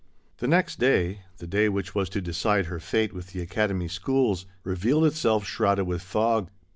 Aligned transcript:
The 0.37 0.47
next 0.47 0.79
day— 0.79 1.21
the 1.37 1.45
day 1.45 1.69
which 1.69 1.93
was 1.93 2.09
to 2.09 2.21
decide 2.21 2.65
her 2.65 2.79
fate 2.79 3.13
with 3.13 3.33
the 3.33 3.41
Academy 3.41 3.87
schools— 3.87 4.47
revealed 4.63 5.05
itself 5.05 5.45
shrouded 5.45 5.85
with 5.85 6.01
fog. 6.01 6.49